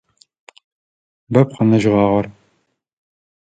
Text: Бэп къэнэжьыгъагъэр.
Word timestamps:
Бэп 1.33 1.49
къэнэжьыгъагъэр. 1.55 2.25